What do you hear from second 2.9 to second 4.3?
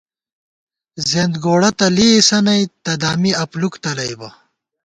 دامی اپلُوک تلئیبہ